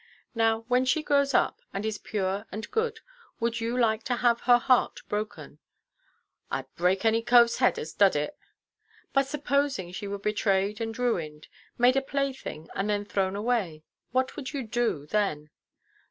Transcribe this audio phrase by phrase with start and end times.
[0.33, 3.01] "Now, when she grows up, and is pure and good,
[3.39, 5.59] would you like to have her heart broken?"
[6.51, 8.35] "Iʼd break any coveʼs head as doed it."
[9.13, 14.53] "But supposing she were betrayed and ruined, made a plaything, and then thrown away—what would
[14.55, 15.51] you do then?"